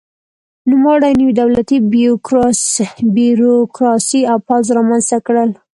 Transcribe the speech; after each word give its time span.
نوموړي 0.69 1.11
نوې 1.19 1.33
دولتي 1.41 1.77
بیروکراسي 3.15 4.21
او 4.31 4.37
پوځ 4.47 4.65
رامنځته 4.77 5.17
کړل. 5.27 5.49